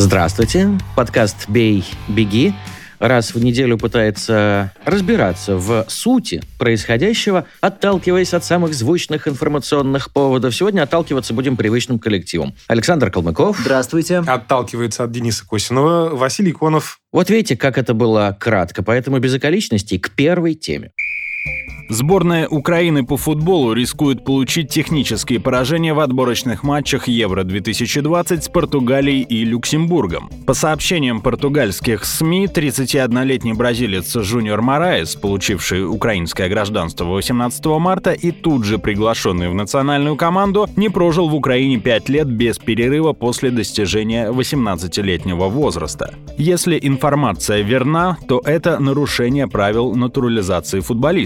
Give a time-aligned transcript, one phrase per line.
[0.00, 0.78] Здравствуйте.
[0.96, 2.54] Подкаст «Бей, беги»
[2.98, 10.54] раз в неделю пытается разбираться в сути происходящего, отталкиваясь от самых звучных информационных поводов.
[10.54, 12.54] Сегодня отталкиваться будем привычным коллективом.
[12.66, 13.58] Александр Калмыков.
[13.58, 14.18] Здравствуйте.
[14.26, 16.98] Отталкивается от Дениса Косинова Василий Конов.
[17.12, 20.92] Вот видите, как это было кратко, поэтому без околичностей к первой теме.
[21.90, 29.44] Сборная Украины по футболу рискует получить технические поражения в отборочных матчах Евро-2020 с Португалией и
[29.44, 30.30] Люксембургом.
[30.46, 38.64] По сообщениям португальских СМИ, 31-летний бразилец Жуниор Мараес, получивший украинское гражданство 18 марта и тут
[38.64, 44.30] же приглашенный в национальную команду, не прожил в Украине 5 лет без перерыва после достижения
[44.30, 46.14] 18-летнего возраста.
[46.38, 50.78] Если информация верна, то это нарушение правил натурализации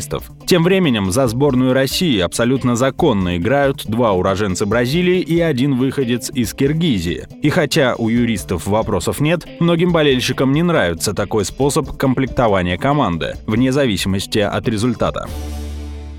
[0.04, 0.30] футболистов.
[0.46, 6.54] Тем временем за сборную России абсолютно законно играют два уроженца Бразилии и один выходец из
[6.54, 7.26] Киргизии.
[7.42, 13.72] И хотя у юристов вопросов нет, многим болельщикам не нравится такой способ комплектования команды, вне
[13.72, 15.28] зависимости от результата.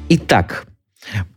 [0.10, 0.68] Итак,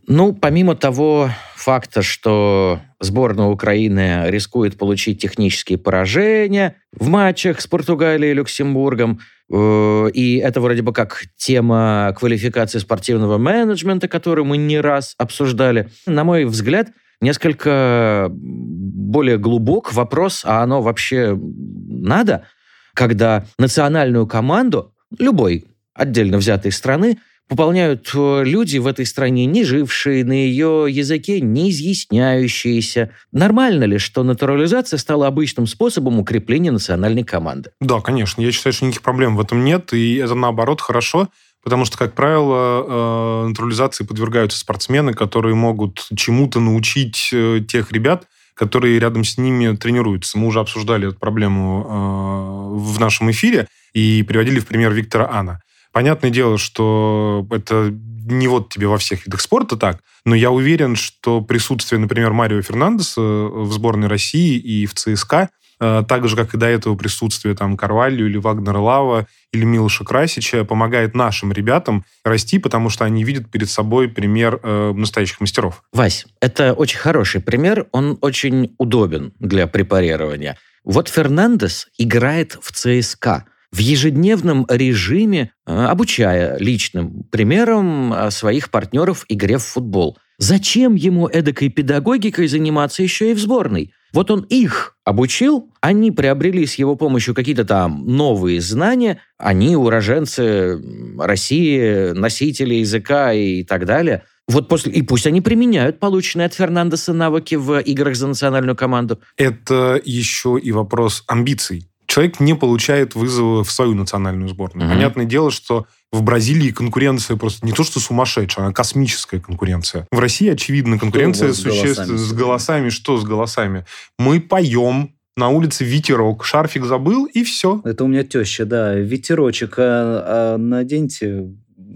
[0.07, 8.31] ну, помимо того факта, что сборная Украины рискует получить технические поражения в матчах с Португалией
[8.31, 9.19] и Люксембургом,
[9.51, 15.89] и это вроде бы как тема квалификации спортивного менеджмента, которую мы не раз обсуждали.
[16.05, 22.45] На мой взгляд, несколько более глубок вопрос, а оно вообще надо,
[22.93, 27.17] когда национальную команду любой отдельно взятой страны
[27.49, 33.11] пополняют э, люди в этой стране, не жившие на ее языке, не изъясняющиеся.
[33.31, 37.71] Нормально ли, что натурализация стала обычным способом укрепления национальной команды?
[37.81, 38.41] Да, конечно.
[38.41, 41.29] Я считаю, что никаких проблем в этом нет, и это, наоборот, хорошо,
[41.63, 48.27] потому что, как правило, э, натурализации подвергаются спортсмены, которые могут чему-то научить э, тех ребят,
[48.53, 50.37] которые рядом с ними тренируются.
[50.37, 55.61] Мы уже обсуждали эту проблему в нашем эфире и приводили в пример Виктора Ана.
[55.91, 57.93] Понятное дело, что это
[58.25, 62.61] не вот тебе во всех видах спорта так, но я уверен, что присутствие, например, Марио
[62.61, 67.55] Фернандеса в сборной России и в ЦСКА, э, так же, как и до этого присутствие
[67.55, 73.23] там Карвалью или Вагнера Лава или Милоша Красича, помогает нашим ребятам расти, потому что они
[73.23, 75.83] видят перед собой пример э, настоящих мастеров.
[75.91, 80.57] Вась, это очень хороший пример, он очень удобен для препарирования.
[80.83, 89.25] Вот Фернандес играет в ЦСКА– в ежедневном режиме, э, обучая личным примером э, своих партнеров
[89.29, 90.17] игре в футбол.
[90.37, 93.93] Зачем ему эдакой педагогикой заниматься еще и в сборной?
[94.13, 100.81] Вот он их обучил, они приобрели с его помощью какие-то там новые знания, они уроженцы
[101.19, 104.23] России, носители языка и так далее.
[104.47, 109.19] Вот после, и пусть они применяют полученные от Фернандеса навыки в играх за национальную команду.
[109.37, 114.89] Это еще и вопрос амбиций человек не получает вызова в свою национальную сборную.
[114.89, 114.93] Mm-hmm.
[114.93, 120.07] Понятное дело, что в Бразилии конкуренция просто не то что сумасшедшая, она космическая конкуренция.
[120.11, 122.89] В России, очевидно, конкуренция существует с голосами.
[122.89, 123.85] Что с голосами?
[124.17, 127.81] Мы поем, на улице ветерок, шарфик забыл, и все.
[127.85, 128.95] Это у меня теща, да.
[128.95, 131.53] Ветерочек, а, а наденьте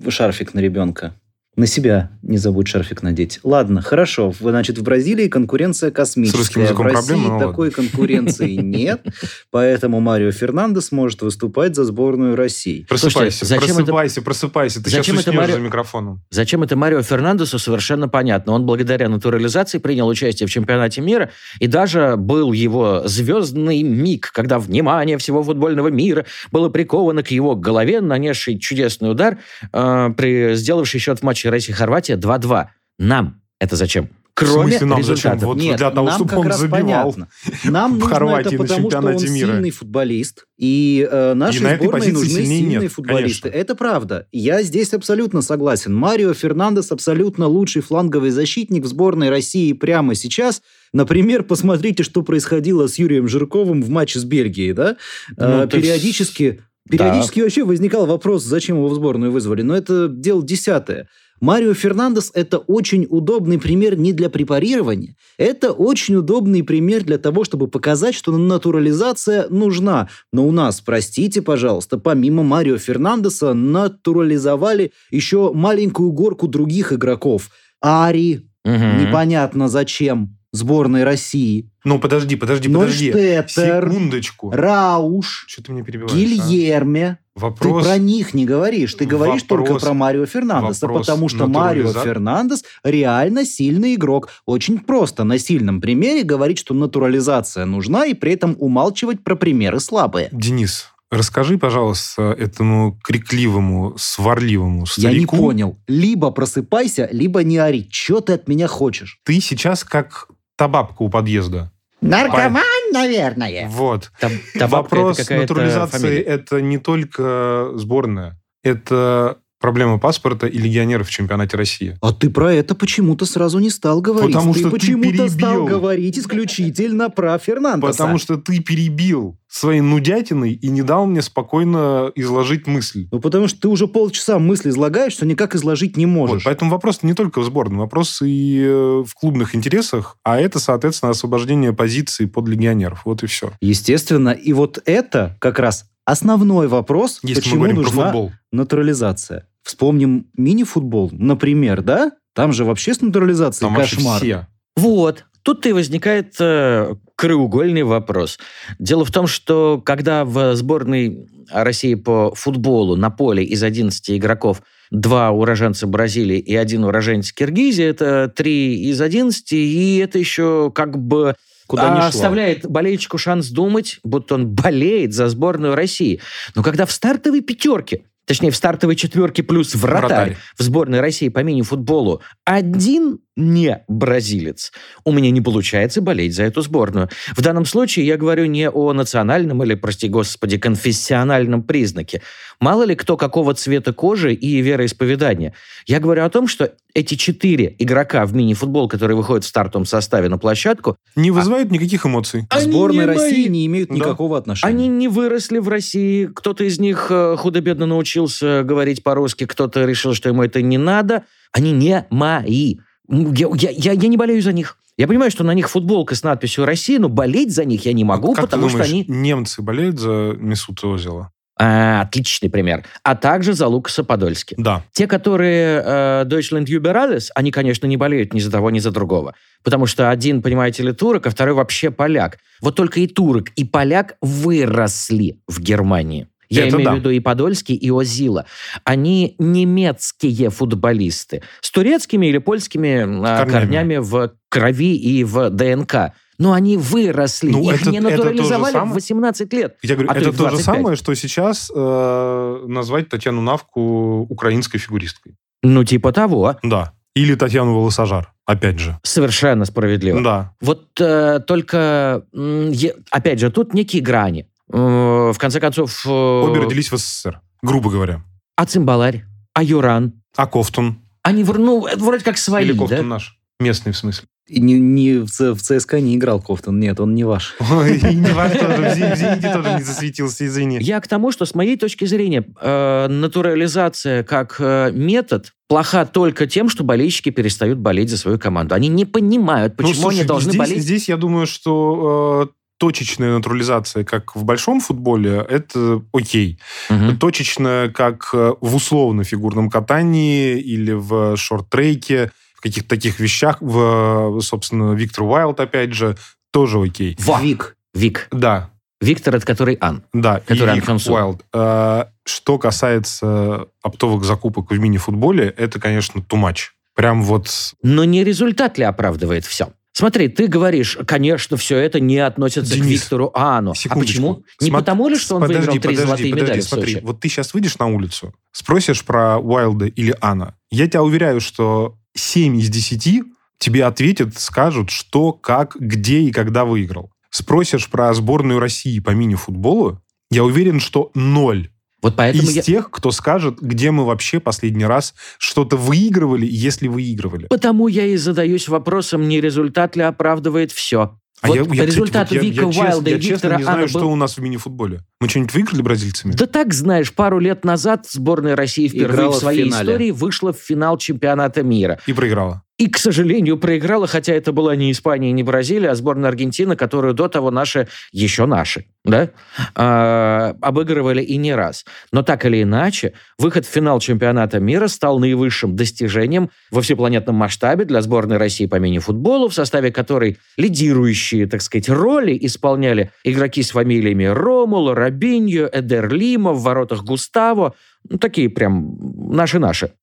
[0.07, 1.16] шарфик на ребенка.
[1.56, 3.40] На себя не забудь шарфик надеть.
[3.44, 4.34] Ладно, хорошо.
[4.40, 6.38] Значит, в Бразилии конкуренция космическая.
[6.38, 7.84] С русским языком в России проблема, такой ладно.
[7.84, 9.06] конкуренции нет,
[9.52, 12.88] поэтому Марио Фернандес может выступать за сборную России.
[12.90, 14.25] Просыпайся, зачем просыпайся, это...
[14.25, 14.84] просыпайся.
[14.84, 15.53] Ты зачем сейчас это Марио...
[15.53, 16.24] за микрофоном.
[16.31, 18.53] Зачем это Марио Фернандесу, совершенно понятно.
[18.53, 24.58] Он благодаря натурализации принял участие в чемпионате мира, и даже был его звездный миг, когда
[24.58, 29.38] внимание всего футбольного мира было приковано к его голове, нанесший чудесный удар,
[29.72, 32.67] э, при сделавший счет в матче матче Россия-Хорватия 2-2.
[32.99, 34.09] Нам это зачем?
[34.35, 35.40] Кроме в смысле, нам результатов.
[35.41, 35.47] Зачем?
[35.47, 37.28] Вот Нет, для того, нам чтобы как он раз забивал понятно.
[37.66, 39.28] Нам в Хорватии это потому, что он мира.
[39.28, 43.49] сильный футболист, и э, нашей и на сборной нужны сильные нет, футболисты.
[43.49, 43.61] Конечно.
[43.61, 44.28] Это правда.
[44.31, 45.93] Я здесь абсолютно согласен.
[45.93, 50.63] Марио Фернандес абсолютно лучший фланговый защитник в сборной России прямо сейчас.
[50.93, 54.73] Например, посмотрите, что происходило с Юрием Жирковым в матче с Бельгией.
[54.73, 54.97] Да?
[55.37, 56.61] Ну, э, периодически...
[56.89, 57.43] Периодически да.
[57.43, 59.61] вообще возникал вопрос, зачем его в сборную вызвали.
[59.61, 61.07] Но это дело десятое.
[61.43, 65.17] Марио Фернандес– это очень удобный пример не для препарирования.
[65.37, 70.07] Это очень удобный пример для того, чтобы показать, что натурализация нужна.
[70.31, 77.49] Но у нас, простите, пожалуйста, помимо Марио Фернандеса натурализовали еще маленькую горку других игроков.
[77.81, 79.01] Ари, угу.
[79.01, 81.70] непонятно зачем, сборной России.
[81.84, 83.11] Ну, подожди, подожди, подожди.
[83.11, 84.52] Штеттер, Секундочку.
[84.52, 85.46] Рауш.
[85.50, 86.14] Что ты мне перебиваешь?
[86.14, 87.17] Гильерме.
[87.20, 87.23] А?
[87.35, 87.84] Вопрос...
[87.84, 88.94] Ты про них не говоришь.
[88.94, 89.67] Ты говоришь Вопрос...
[89.67, 94.29] только про Марио Фернандеса, потому что Марио Фернандес реально сильный игрок.
[94.46, 99.79] Очень просто на сильном примере говорить, что натурализация нужна, и при этом умалчивать про примеры
[99.79, 100.29] слабые.
[100.32, 105.14] Денис, Расскажи, пожалуйста, этому крикливому, сварливому старику...
[105.14, 105.78] Я не понял.
[105.88, 107.88] Либо просыпайся, либо не ори.
[107.91, 109.20] Что ты от меня хочешь?
[109.23, 111.72] Ты сейчас как та бабка у подъезда.
[112.02, 112.97] Наркоман, По...
[113.00, 113.67] наверное.
[113.70, 114.11] Вот.
[114.20, 114.29] Та,
[114.59, 116.22] та Вопрос натурализации фамилия.
[116.23, 118.40] это не только сборная.
[118.64, 121.97] Это проблема паспорта и легионеров в чемпионате России.
[122.01, 124.35] А ты про это почему-то сразу не стал говорить.
[124.35, 127.93] Потому ты что почему-то ты стал говорить исключительно про Фернандеса.
[127.93, 133.07] Потому что ты перебил своей нудятиной и не дал мне спокойно изложить мысль.
[133.09, 136.43] Ну, потому что ты уже полчаса мысли излагаешь, что никак изложить не можешь.
[136.43, 140.59] Вот, поэтому вопрос не только в сборной, вопрос и э, в клубных интересах, а это,
[140.59, 143.03] соответственно, освобождение позиции под легионеров.
[143.05, 143.53] Вот и все.
[143.61, 144.31] Естественно.
[144.31, 148.13] И вот это как раз основной вопрос, Если почему нужна
[148.51, 149.47] натурализация.
[149.63, 152.11] Вспомним мини-футбол, например, да?
[152.33, 154.21] Там же вообще с натурализацией Там кошмар.
[154.21, 154.47] Все.
[154.75, 155.25] Вот.
[155.43, 158.39] Тут и возникает э, краеугольный вопрос.
[158.79, 164.63] Дело в том, что когда в сборной России по футболу на поле из 11 игроков
[164.89, 170.97] два уроженца Бразилии и один уроженец Киргизии, это три из 11, и это еще как
[170.97, 171.35] бы
[171.67, 176.19] Куда а, оставляет болельщику шанс думать, будто он болеет за сборную России.
[176.55, 180.37] Но когда в стартовой пятерке точнее, в стартовой четверке плюс вратарь, вратарь.
[180.58, 184.72] в сборной России по мини-футболу один не бразилец,
[185.03, 187.09] у меня не получается болеть за эту сборную.
[187.35, 192.22] В данном случае я говорю не о национальном или, прости господи, конфессиональном признаке.
[192.59, 195.53] Мало ли кто какого цвета кожи и вероисповедания.
[195.85, 200.30] Я говорю о том, что эти четыре игрока в мини-футбол, которые выходят в стартовом составе
[200.30, 200.96] на площадку...
[201.16, 201.74] Не а вызывают а...
[201.74, 202.46] никаких эмоций.
[202.50, 203.96] Они Сборной России не имеют да.
[203.96, 204.72] никакого отношения.
[204.72, 206.26] Они не выросли в России.
[206.28, 211.24] Кто-то из них э, худо-бедно научился говорить по-русски, кто-то решил, что ему это не надо.
[211.52, 212.78] Они не мои.
[213.09, 214.78] Я, я, я, я не болею за них.
[214.97, 218.03] Я понимаю, что на них футболка с надписью «Россия», но болеть за них я не
[218.03, 219.05] могу, а потому думаешь, что они...
[219.08, 221.32] немцы болеют за Месута Озила?
[221.59, 222.84] А, отличный пример.
[223.03, 224.55] А также за Лукаса Подольски.
[224.58, 224.84] Да.
[224.91, 229.35] Те, которые э, Deutschland Überalles, они, конечно, не болеют ни за того, ни за другого.
[229.64, 232.40] Потому что один, понимаете ли, турок, а второй вообще поляк.
[232.59, 236.28] Вот только и турок, и поляк выросли в Германии.
[236.53, 236.96] Я Это имею да.
[236.96, 238.46] в виду и Подольский, и Озила.
[238.84, 246.14] Они немецкие футболисты с турецкими или польскими а, корнями, корнями в крови и в ДНК.
[246.40, 249.78] Но они выросли, ну, их это, не натурализовали в 18 лет.
[249.84, 254.79] Я говорю, а это то, то же самое, что сейчас э, назвать Татьяну Навку украинской
[254.79, 255.35] фигуристкой.
[255.61, 256.58] Ну, типа того.
[256.63, 256.94] Да.
[257.15, 258.98] Или Татьяну Волосожар, опять же.
[259.03, 260.22] Совершенно справедливо.
[260.22, 260.56] Да.
[260.60, 262.72] Вот э, только, э,
[263.12, 264.48] опять же, тут некие грани.
[264.71, 266.05] Э, в конце концов...
[266.05, 268.24] Э, Обе родились в СССР, грубо говоря.
[268.55, 269.25] А Цимбаларь?
[269.53, 270.21] А Юран?
[270.36, 271.00] А Кофтун?
[271.21, 273.03] Они, ну, вроде как свои, Или Кофтун да?
[273.03, 273.39] наш?
[273.60, 274.27] Местный, в смысле.
[274.50, 277.55] Не, не в, в ЦСКА не играл Кофтон, нет, он не ваш.
[277.71, 280.79] Ой, не ваш тоже, в Зените тоже не засветился, извини.
[280.82, 286.46] Я к тому, что с моей точки зрения э, натурализация как э, метод плоха только
[286.46, 288.75] тем, что болельщики перестают болеть за свою команду.
[288.75, 290.82] Они не понимают, почему ну, слушай, они должны здесь, болеть.
[290.82, 296.60] Здесь я думаю, что э, точечная натурализация, как в большом футболе, это окей.
[296.89, 297.18] Угу.
[297.18, 304.94] Точечная, как э, в условно-фигурном катании или в шорт-треке, в каких-то таких вещах, в, собственно,
[304.94, 306.18] Виктор Уайлд, опять же,
[306.51, 307.18] тоже окей.
[307.20, 307.39] Ва.
[307.42, 307.77] Вик.
[307.94, 308.27] Вик.
[308.32, 308.70] Да.
[309.01, 310.03] Виктор, это который Ан.
[310.13, 311.46] Да, который и Вик Уайлд.
[311.53, 316.72] Э, что касается оптовых закупок в мини-футболе, это, конечно, too much.
[316.96, 317.74] Прям вот...
[317.82, 319.70] Но не результат ли оправдывает все?
[319.94, 323.74] Смотри, ты говоришь, конечно, все это не относится Денис, к Виктору Ану.
[323.90, 324.44] А почему?
[324.60, 324.80] Не Смо...
[324.80, 327.30] потому ли, что он подожди, выиграл три подожди, золотые подожди, медали смотри, в Вот ты
[327.30, 330.56] сейчас выйдешь на улицу, спросишь про Уайлда или Ана.
[330.72, 333.24] Я тебя уверяю, что 7 из 10
[333.60, 337.12] тебе ответят, скажут, что, как, где и когда выиграл.
[337.30, 341.70] Спросишь про сборную России по мини-футболу, я уверен, что ноль
[342.03, 342.62] вот поэтому Из я...
[342.62, 347.48] тех, кто скажет, где мы вообще последний раз что-то выигрывали, если выигрывали.
[347.50, 351.17] Потому я и задаюсь вопросом, не результат ли оправдывает все.
[351.41, 353.33] А вот я, я, результату кстати, вот я- Вика я, честно- Уайлда я и честно
[353.33, 355.01] Виктора не знаю, Ана что был- у нас в мини-футболе.
[355.19, 356.31] Мы что-нибудь выиграли бразильцами?
[356.33, 359.83] Да так, знаешь, пару лет назад сборная России впервые Играла в в своей финале.
[359.91, 362.00] истории вышла в финал чемпионата мира.
[362.07, 362.63] И проиграла.
[362.84, 367.13] И, к сожалению, проиграла, хотя это была не Испания не Бразилия, а сборная Аргентины, которую
[367.13, 369.30] до того наши, еще наши, да,
[369.74, 371.86] а, обыгрывали и не раз.
[372.12, 377.86] Но так или иначе, выход в финал чемпионата мира стал наивысшим достижением во всепланетном масштабе
[377.86, 383.72] для сборной России по мини-футболу, в составе которой лидирующие, так сказать, роли исполняли игроки с
[383.72, 387.75] фамилиями Ромуло, Робиньо, Эдер Лима, в воротах Густаво.
[388.10, 388.98] Ну, такие прям
[389.32, 389.94] наши-наши.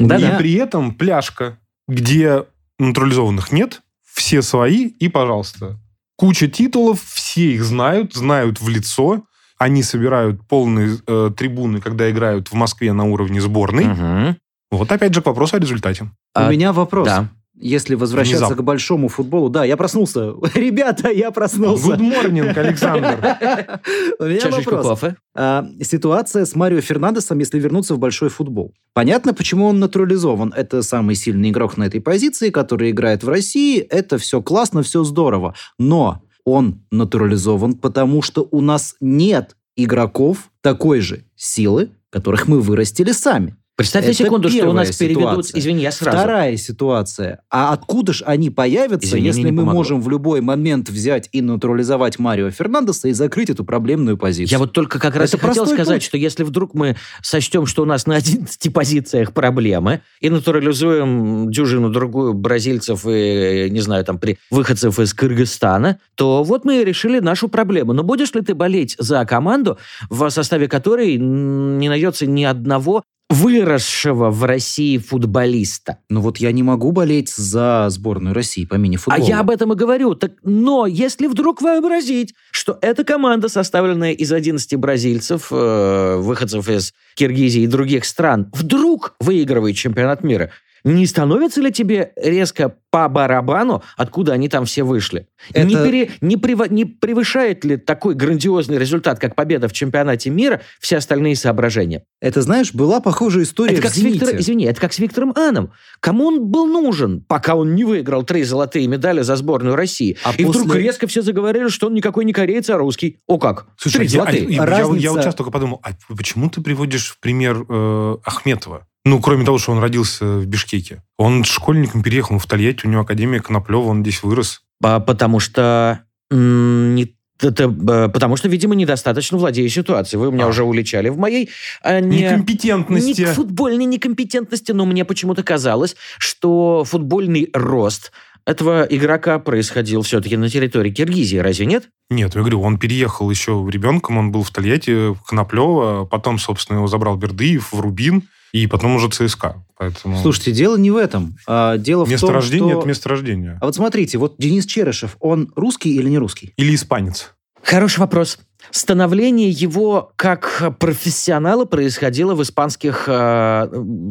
[0.00, 0.34] Да-да.
[0.34, 2.44] И при этом пляжка, где
[2.78, 5.78] натурализованных нет, все свои, и, пожалуйста,
[6.16, 9.24] куча титулов, все их знают, знают в лицо,
[9.58, 13.86] они собирают полные э, трибуны, когда играют в Москве на уровне сборной.
[13.86, 14.36] Мгм.
[14.70, 16.10] Вот опять же к вопросу о результате.
[16.34, 17.06] А, У меня вопрос.
[17.06, 17.28] Да.
[17.56, 18.56] Если возвращаться Внезапно.
[18.56, 20.34] к большому футболу, да, я проснулся.
[20.54, 21.92] Ребята, я проснулся.
[21.92, 23.18] Good morning, Александр.
[24.18, 25.00] У меня Чашечку вопрос.
[25.00, 25.16] кофе.
[25.36, 28.74] А, ситуация с Марио Фернандесом, если вернуться в большой футбол.
[28.92, 30.52] Понятно, почему он натурализован.
[30.56, 33.78] Это самый сильный игрок на этой позиции, который играет в России.
[33.78, 35.54] Это все классно, все здорово.
[35.78, 43.12] Но он натурализован, потому что у нас нет игроков такой же силы, которых мы вырастили
[43.12, 43.56] сами.
[43.76, 45.46] Представь на Это секунду, что у нас переведут...
[45.46, 45.58] ситуация.
[45.58, 46.16] Извини, я сразу.
[46.16, 47.42] Вторая ситуация.
[47.50, 49.72] А откуда же они появятся, Извини, если мы помогло.
[49.72, 54.52] можем в любой момент взять и натурализовать Марио Фернандеса и закрыть эту проблемную позицию?
[54.52, 56.02] Я вот только как раз Это и хотел сказать, путь.
[56.04, 62.34] что если вдруг мы сочтем, что у нас на 11 позициях проблемы, и натурализуем дюжину-другую
[62.34, 67.48] бразильцев и, не знаю, там, при выходцев из Кыргызстана, то вот мы и решили нашу
[67.48, 67.92] проблему.
[67.92, 69.78] Но будешь ли ты болеть за команду,
[70.10, 73.02] в составе которой не найдется ни одного
[73.34, 75.98] выросшего в России футболиста?
[76.08, 79.26] Ну вот я не могу болеть за сборную России по А мини-футболу.
[79.26, 80.14] я об этом и говорю.
[80.14, 86.92] Так, но если вдруг вообразить, что эта команда, составленная из 11 бразильцев, э, выходцев из
[87.16, 90.50] Киргизии и других стран, вдруг выигрывает чемпионат мира,
[90.84, 95.26] не становится ли тебе резко по барабану, откуда они там все вышли?
[95.52, 100.30] Это- Не, пере- не прев- не превышает ли такой грандиозный результат, как победа в чемпионате
[100.30, 102.04] мира, все остальные соображения?
[102.20, 104.18] Это, знаешь, была похожая история Это в как с «Зените».
[104.20, 105.72] Виктором, извини, это как с Виктором Аном.
[105.98, 110.16] Кому он был нужен, пока он не выиграл три золотые медали за сборную России?
[110.22, 113.18] А и вдруг после- резко все заговорили, что он никакой не кореец, а русский.
[113.26, 113.66] О как?
[113.76, 114.46] Слушай, три я, золотые.
[114.46, 117.64] а, я- я- Разница- я вот сейчас только подумал, а почему ты приводишь в пример
[117.68, 118.86] э, Ахметова?
[119.06, 121.02] Ну, кроме того, что он родился в Бишкеке.
[121.18, 124.62] Он школьником переехал в Тольятти, у него Академия Коноплева, он здесь вырос.
[124.82, 126.00] А, потому что...
[126.30, 130.20] не- это, э, потому что, видимо, недостаточно владею ситуацией.
[130.20, 130.48] Вы меня А.
[130.48, 131.50] уже уличали в моей...
[131.82, 133.22] э, не- Некомпетентности.
[133.22, 138.12] Не футбольной некомпетентности, но мне почему-то казалось, что футбольный рост
[138.46, 141.88] этого игрока происходил все-таки на территории Киргизии, разве нет?
[142.10, 146.76] Нет, я говорю, он переехал еще ребенком, он был в Тольятти, в Коноплева, потом, собственно,
[146.78, 149.64] его забрал Бердыев в Рубин, и потом уже ЦСКА.
[149.76, 151.36] Поэтому Слушайте, дело не в этом.
[151.44, 152.78] А, дело место в том, рождения что...
[152.78, 153.58] это место рождения.
[153.60, 156.52] А вот смотрите, вот Денис Черышев, он русский или не русский?
[156.56, 157.34] Или испанец.
[157.64, 158.38] Хороший вопрос.
[158.70, 163.68] Становление его как профессионала происходило в испанских, э,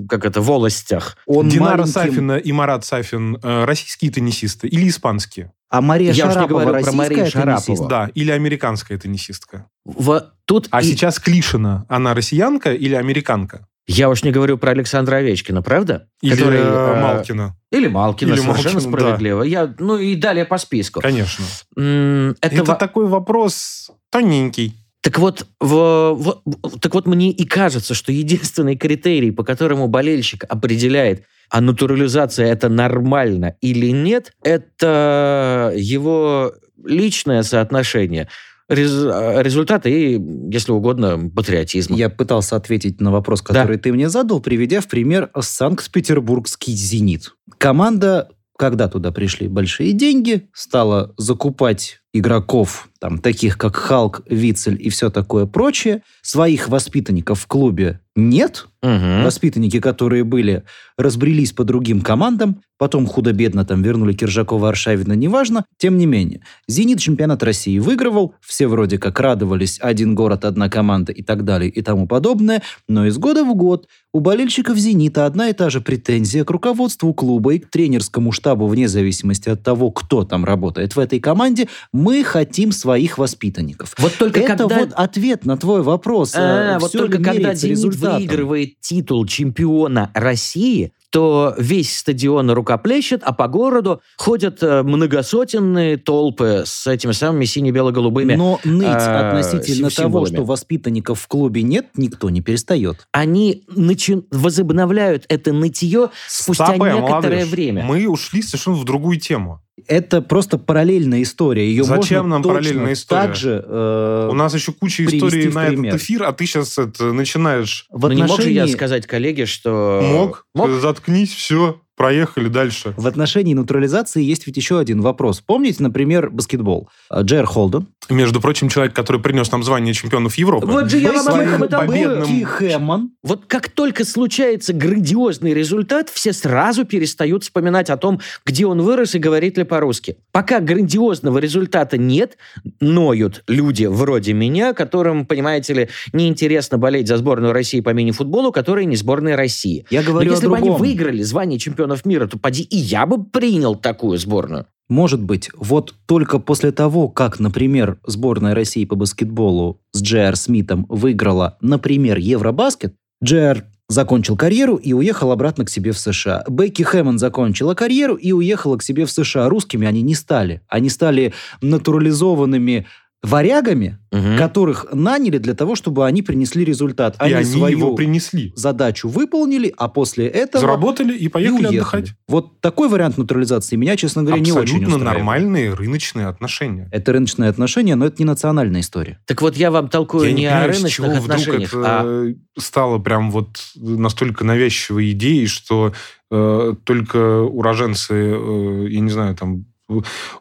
[0.10, 1.16] как это, волостях.
[1.26, 5.54] Он Динара маленьким- Сафина и Марат Сафин э, российские теннисисты или испанские?
[5.70, 7.88] А Мария Я уж не Шарапова говорю про российская Марию теннисистка?
[7.88, 9.68] Да, или американская теннисистка.
[9.86, 13.68] В- тут А и- сейчас Клишина, она россиянка или американка?
[13.86, 16.08] Я уж не говорю про Александра Овечкина, правда?
[16.22, 17.58] Или Который, э, э, Малкина?
[17.72, 18.98] Или Малкина, Или совершенно Малкина, да.
[18.98, 19.44] справедливо.
[19.44, 21.02] Я, ну и далее по списку.
[21.02, 21.44] Конечно.
[21.76, 24.74] Это, Это, во- такой вопрос тоненький.
[25.02, 30.46] Так вот, в- в- так вот, мне и кажется, что единственный критерий, по которому болельщик
[30.48, 36.54] определяет, а натурализация это нормально или нет, это его
[36.86, 38.30] личное соотношение
[38.74, 40.20] рез- результата и,
[40.52, 41.96] если угодно, патриотизма.
[41.96, 47.34] Я пытался ответить на вопрос, который ты мне задал, приведя в пример Санкт-Петербургский «Зенит».
[47.58, 54.90] Команда, когда туда пришли большие деньги, стала закупать игроков, там, таких как Халк, Вицель и
[54.90, 56.04] все такое прочее.
[56.22, 58.68] Своих воспитанников в клубе нет.
[58.82, 59.24] Мгм.
[59.24, 60.64] Воспитанники, которые были,
[60.98, 65.64] разбрелись по другим командам, потом худо-бедно там вернули Киржакова, Аршавина, неважно.
[65.78, 71.14] Тем не менее, «Зенит» чемпионат России выигрывал, все вроде как радовались, один город, одна команда
[71.14, 75.48] и так далее и тому подобное, но из года в год у болельщиков «Зенита» одна
[75.50, 79.92] и та же претензия к руководству клуба и к тренерскому штабу, вне зависимости от того,
[79.92, 83.96] кто там работает в этой команде, мы хотим своих воспитанников.
[83.98, 84.80] Вот только Это когда...
[84.80, 86.34] вот ответ на твой вопрос.
[86.36, 88.18] А, Э, вот только когда результатом?
[88.18, 96.64] выигрывает титул чемпиона России, то весь стадион рукоплещет, а по городу ходят э, многосотенные толпы
[96.66, 100.34] с этими самыми сине-бело-голубыми Но ныть э, относительно того, символами.
[100.34, 103.08] что воспитанников в клубе нет, никто не перестает.
[103.12, 107.48] Они начи- возобновляют это нытье спустя Стопэ, некоторое молодежь.
[107.50, 107.84] время.
[107.84, 109.60] Мы ушли совершенно в другую тему.
[109.88, 111.68] Это просто параллельная история.
[111.68, 113.22] Ее Зачем можно нам точно параллельная история?
[113.22, 117.12] Так же, э, У нас еще куча историй на этот эфир, а ты сейчас это,
[117.12, 117.86] начинаешь...
[117.92, 120.02] в Но Ну, не мог же я сказать коллеге, что...
[120.04, 120.70] Мог, Мог?
[120.70, 122.94] заткнись, все, проехали дальше.
[122.96, 125.42] В отношении натурализации есть ведь еще один вопрос.
[125.42, 126.90] Помните, например, баскетбол?
[127.12, 127.88] Джер Холден.
[128.10, 130.68] Между прочим, человек, который принес нам звание чемпионов Европы.
[130.68, 132.46] Вот же я вам об этом и говорю.
[132.46, 133.12] Хэммон.
[133.24, 139.16] Вот как только случается грандиозный результат, все сразу перестают вспоминать о том, где он вырос
[139.16, 140.18] и говорит ли по-русски.
[140.32, 142.38] Пока грандиозного результата нет,
[142.80, 148.86] ноют люди вроде меня, которым, понимаете ли, неинтересно болеть за сборную России по мини-футболу, которая
[148.86, 149.86] не сборная России.
[149.90, 153.06] Я Но говорю о если бы они выиграли звание чемпионов мира, то поди и я
[153.06, 154.66] бы принял такую сборную.
[154.90, 160.86] Может быть, вот только после того, как, например, сборная России по баскетболу с Джер Смитом
[160.90, 166.44] выиграла, например, Евробаскет, Джер закончил карьеру и уехал обратно к себе в США.
[166.50, 169.50] Бекки Хэммон закончила карьеру и уехала к себе в США.
[169.50, 170.62] Русскими они не стали.
[170.68, 172.88] Они стали натурализованными
[173.24, 174.38] варягами, Мгм.
[174.38, 177.16] которых наняли для того, чтобы они принесли результат.
[177.26, 178.54] И они свою его принесли.
[178.56, 181.78] задачу выполнили, а после этого Заработали и и поехали уехали.
[181.78, 182.14] отдыхать.
[182.28, 186.90] Вот такой вариант натурализации меня, честно говоря, не очень Абсолютно нормальные рыночные отношения.
[186.92, 189.20] Это рыночные отношения, но это не национальная история.
[189.26, 191.74] Так вот я вам толкую Я не, не о понимаю, с рыночных чего вдруг отношениях,
[191.74, 195.94] это а стало прям вот настолько навязчивой идеей, что
[196.30, 199.66] э, только уроженцы, э, я не знаю, там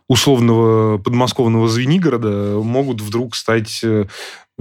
[0.08, 4.06] условного подмосковного Звенигорода могут вдруг стать э,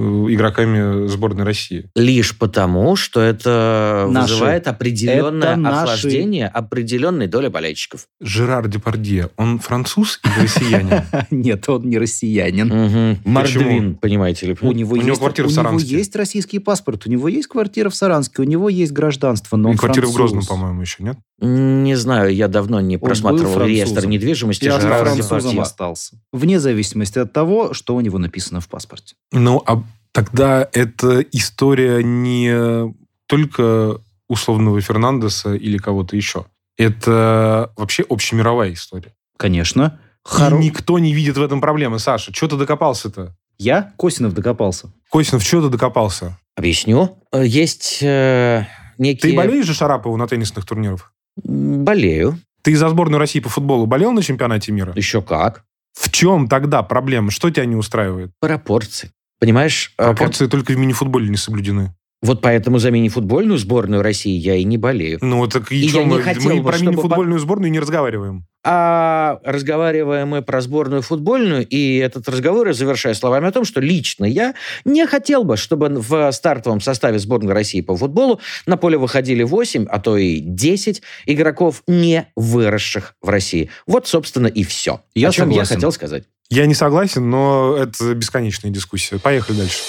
[0.01, 1.89] игроками сборной России.
[1.95, 4.33] Лишь потому, что это Наши.
[4.33, 5.77] вызывает определенное Это наши.
[5.77, 8.07] охлаждение определенной доли болельщиков.
[8.19, 11.01] Жерар Депардье, он француз или россиянин?
[11.31, 13.17] Нет, он не россиянин.
[13.25, 14.57] Мордвин, понимаете ли.
[14.61, 18.69] У него, У него есть, российский паспорт, у него есть квартира в Саранске, у него
[18.69, 20.13] есть гражданство, но И он квартира в.
[20.13, 21.17] Грозном, по-моему, еще, нет?
[21.39, 26.15] Не знаю, я давно не просматривал реестр недвижимости Я французом остался.
[26.31, 29.15] Вне зависимости от того, что у него написано в паспорте.
[29.31, 32.93] Ну, а тогда это история не
[33.27, 36.45] только условного Фернандеса или кого-то еще.
[36.77, 39.13] Это вообще общемировая история.
[39.37, 39.99] Конечно.
[40.25, 41.99] И Хоро- никто не видит в этом проблемы.
[41.99, 43.35] Саша, что ты докопался-то?
[43.57, 44.91] Я, Косинов, докопался.
[45.09, 46.37] Косинов, что ты докопался?
[46.55, 47.17] Объясню.
[47.31, 48.65] Э, Есть э,
[48.97, 49.31] некие...
[49.31, 51.13] Ты болеешь же Шарапову на теннисных турнирах?
[51.43, 52.39] Болею.
[52.63, 54.93] Ты за сборную России по футболу болел на чемпионате мира?
[54.95, 55.63] Еще как.
[55.93, 57.31] В чем тогда проблема?
[57.31, 58.31] Что тебя не устраивает?
[58.39, 59.11] Пропорции.
[59.41, 59.91] Понимаешь?
[59.97, 61.95] э, как- Пропорции только в мини-футболе не соблюдены.
[62.21, 65.17] Вот поэтому за мини-футбольную сборную России я и не болею.
[65.21, 68.45] Ну, так и, И чё я не хотел мы бы, про мини-футбольную сборную не разговариваем.
[68.63, 73.81] А разговариваем мы про сборную футбольную, и этот разговор я завершаю словами о том, что
[73.81, 74.53] лично я
[74.85, 79.87] не хотел бы, чтобы в стартовом составе сборной России по футболу на поле выходили 8,
[79.89, 83.71] а то и 10 игроков, не выросших в России.
[83.87, 85.01] Вот, собственно, и все.
[85.15, 85.75] Я о чем я согласен.
[85.75, 86.23] хотел сказать.
[86.51, 89.17] Я не согласен, но это бесконечная дискуссия.
[89.17, 89.79] Поехали дальше.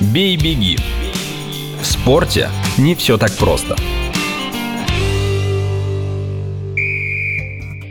[0.00, 0.78] Бей-беги.
[1.80, 3.74] В спорте не все так просто.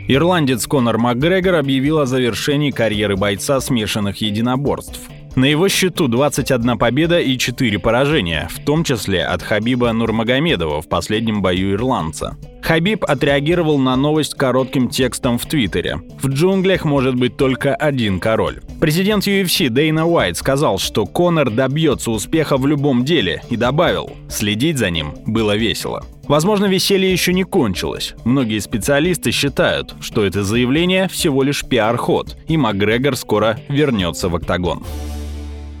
[0.08, 5.00] Ирландец Конор Макгрегор объявил о завершении карьеры бойца смешанных единоборств.
[5.36, 10.88] На его счету 21 победа и 4 поражения, в том числе от Хабиба Нурмагомедова в
[10.88, 12.38] последнем бою ирландца.
[12.62, 16.00] Хабиб отреагировал на новость коротким текстом в Твиттере.
[16.20, 18.60] В джунглях может быть только один король.
[18.80, 24.78] Президент UFC Дейна Уайт сказал, что Конор добьется успеха в любом деле и добавил, следить
[24.78, 26.04] за ним было весело.
[26.28, 28.14] Возможно, веселье еще не кончилось.
[28.24, 34.84] Многие специалисты считают, что это заявление всего лишь пиар-ход, и Макгрегор скоро вернется в октагон.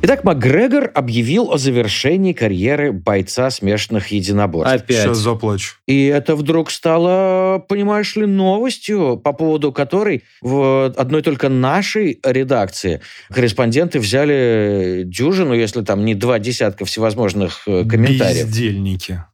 [0.00, 4.72] Итак, Макгрегор объявил о завершении карьеры бойца смешанных единоборств.
[4.72, 4.96] Опять.
[4.98, 5.74] Сейчас заплачу.
[5.86, 13.00] И это вдруг стало, понимаешь ли, новостью, по поводу которой в одной только нашей редакции
[13.28, 18.46] корреспонденты взяли дюжину, если там не два десятка всевозможных э, комментариев.
[18.46, 19.24] Бездельники.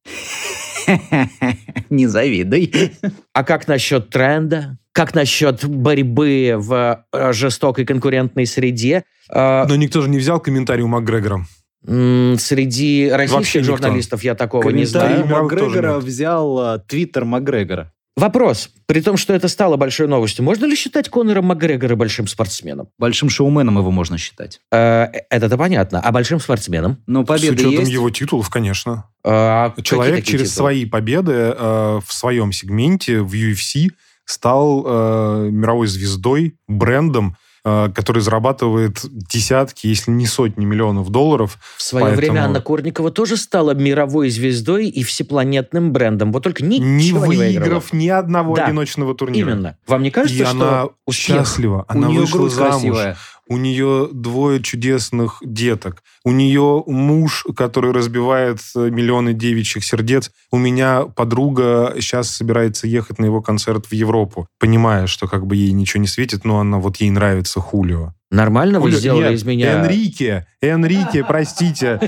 [1.91, 2.73] Не завидуй.
[3.33, 4.79] А как насчет тренда?
[4.93, 9.05] Как насчет борьбы в э, жестокой конкурентной среде?
[9.29, 11.45] Э, Но никто же не взял комментарий у Макгрегора.
[11.87, 13.77] Среди Вообще российских никто.
[13.77, 15.27] журналистов я такого не знаю.
[15.27, 17.93] Макгрегора взял а, твиттер Макгрегора.
[18.17, 18.71] Вопрос.
[18.87, 22.89] При том, что это стало большой новостью, можно ли считать Конора Макгрегора большим спортсменом?
[22.97, 24.61] Большим шоуменом его можно считать.
[24.71, 26.01] Э, Это-то понятно.
[26.01, 27.03] А большим спортсменом?
[27.09, 27.91] Но С победы учетом есть.
[27.91, 29.11] его титулов, конечно.
[29.25, 30.69] А Человек через титулы?
[30.71, 33.91] свои победы э, в своем сегменте в UFC
[34.27, 41.59] стал э, мировой звездой, брендом, который зарабатывает десятки, если не сотни миллионов долларов.
[41.79, 46.31] В свое Поэтому- время Анна Корникова тоже стала мировой звездой и всепланетным брендом.
[46.31, 47.65] Вот только не ничего не, выиграла.
[47.65, 48.67] выиграв ни одного Да.
[48.67, 49.53] одиночного турнира.
[49.53, 49.79] Именно.
[49.87, 51.37] Вам не кажется, И что она успех?
[51.39, 51.87] счастлива.
[51.89, 52.73] У Она нее вышла замуж.
[52.73, 53.17] красивая.
[53.49, 56.03] У нее двое чудесных деток.
[56.25, 60.31] У нее муж, который разбивает э, миллионы девичьих сердец.
[60.51, 65.57] У меня подруга сейчас собирается ехать на его концерт в Европу, понимая, что как бы
[65.57, 68.15] ей ничего не светит, но она вот ей нравится Хулио.
[68.35, 69.73] Нормально вы Хулио- сделали Нет, из меня...
[69.85, 72.01] Энрике, Энрике, простите.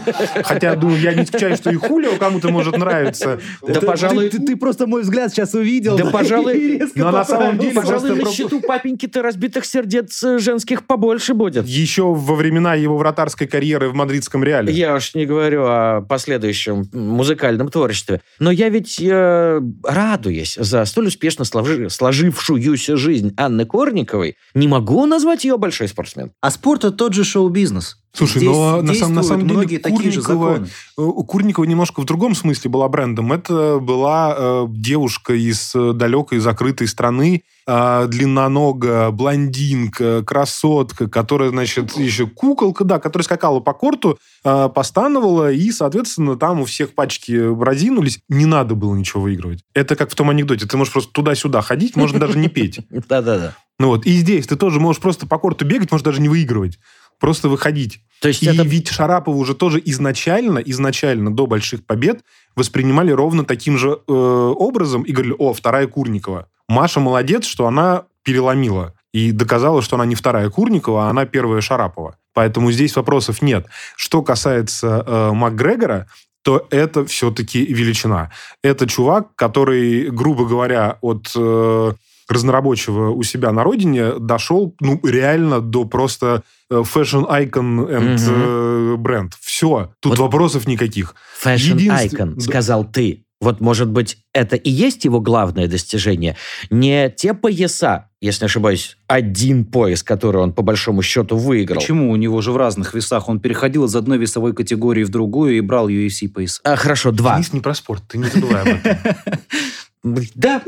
[0.44, 3.38] Хотя, думаю, я не исключаю, что и Хулио кому-то может нравиться.
[3.66, 5.96] Да, пожалуй, Ты, ты просто мой взгляд сейчас увидел.
[5.96, 10.86] Да, пожалуй, но на самом деле Пожалуй, просто на счету папеньки-то разбитых сердец э, женских
[10.86, 11.66] побольше будет.
[11.66, 14.72] Еще во времена его вратарской карьеры в мадридском Реале.
[14.72, 18.20] Я уж не говорю о последующем музыкальном творчестве.
[18.38, 25.06] Но я ведь, э, радуясь за столь успешно сложи- сложившуюся жизнь Анны Корниковой, не могу
[25.06, 26.32] назвать ее большой спортсмен.
[26.40, 27.98] А спорт это тот же шоу-бизнес.
[28.12, 30.68] Слушай, Здесь но на самом, на самом деле многие такие же Курникова, законы.
[30.96, 33.30] э, у Курникова немножко в другом смысле была брендом.
[33.30, 41.94] Это была э, девушка из э, далекой закрытой страны, э, длинноногая, блондинка, красотка, которая, значит,
[41.98, 47.32] еще куколка, да, которая скакала по корту, э, постановала, и, соответственно, там у всех пачки
[47.32, 48.20] разинулись.
[48.30, 49.62] Не надо было ничего выигрывать.
[49.74, 50.64] Это как в том анекдоте.
[50.64, 52.80] Ты можешь просто туда-сюда ходить, можно даже не петь.
[53.08, 53.56] Да-да-да.
[53.78, 56.78] Ну вот, и здесь ты тоже можешь просто по корту бегать, можешь даже не выигрывать.
[57.18, 58.00] Просто выходить.
[58.20, 58.62] То есть И это...
[58.62, 62.22] ведь Шарапова уже тоже изначально, изначально до больших побед
[62.54, 66.48] воспринимали ровно таким же э, образом и говорили, о, вторая Курникова.
[66.68, 71.60] Маша молодец, что она переломила и доказала, что она не вторая Курникова, а она первая
[71.60, 72.18] Шарапова.
[72.34, 73.66] Поэтому здесь вопросов нет.
[73.96, 76.06] Что касается э, Макгрегора,
[76.42, 78.30] то это все-таки величина.
[78.62, 81.92] Это чувак, который, грубо говоря, от э,
[82.28, 88.96] разнорабочего у себя на родине дошел, ну, реально до просто э, fashion icon and э,
[88.96, 89.34] бренд.
[89.40, 89.92] Все.
[90.00, 91.14] Тут Вот- вопросов никаких.
[91.42, 93.22] Fashion Единствен- icon, сказал ты.
[93.38, 96.36] Вот, может быть, это и есть его главное достижение?
[96.70, 101.78] Не те пояса, если не ошибаюсь, один пояс, который он по большому счету выиграл.
[101.78, 102.10] Почему?
[102.10, 103.28] У него же в разных весах.
[103.28, 106.62] Он переходил из одной весовой категории в другую и брал UFC пояс.
[106.64, 107.34] А, хорошо, два.
[107.34, 108.96] Денис не про спорт, ты не забывай об этом.
[110.34, 110.62] Да,